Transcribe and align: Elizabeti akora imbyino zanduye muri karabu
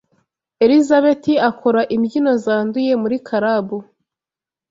Elizabeti 0.63 1.33
akora 1.49 1.81
imbyino 1.95 2.31
zanduye 2.43 2.93
muri 3.01 3.17
karabu 3.27 3.77